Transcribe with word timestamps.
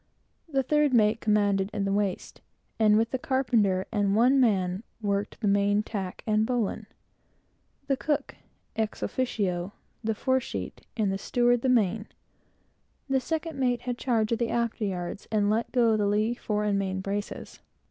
The 0.49 0.63
third 0.63 0.95
mate 0.95 1.21
commanded 1.21 1.69
in 1.73 1.85
the 1.85 1.93
waist, 1.93 2.41
and, 2.79 2.97
with 2.97 3.11
the 3.11 3.19
carpenter 3.19 3.85
and 3.91 4.15
one 4.15 4.39
man, 4.39 4.81
worked 4.99 5.39
the 5.41 5.47
main 5.47 5.83
tack 5.83 6.23
and 6.25 6.43
bowlines; 6.43 6.87
the 7.85 7.95
cook, 7.95 8.33
ex 8.75 9.03
officio, 9.03 9.73
the 10.03 10.15
fore 10.15 10.39
sheet, 10.39 10.81
and 10.97 11.11
the 11.11 11.19
steward 11.19 11.61
the 11.61 11.69
main. 11.69 12.07
The 13.09 13.19
second 13.19 13.59
mate 13.59 13.81
had 13.81 13.99
charge 13.99 14.31
of 14.31 14.39
the 14.39 14.49
after 14.49 14.85
yards, 14.85 15.27
and 15.31 15.51
let 15.51 15.71
go 15.71 15.95
the 15.95 16.07
lee 16.07 16.33
fore 16.33 16.63
and 16.63 16.79
main 16.79 16.99
braces. 17.01 17.59